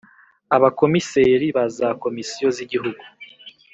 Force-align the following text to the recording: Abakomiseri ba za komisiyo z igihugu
Abakomiseri 0.55 1.47
ba 1.55 1.65
za 1.77 1.89
komisiyo 2.03 2.47
z 2.55 2.57
igihugu 2.65 3.03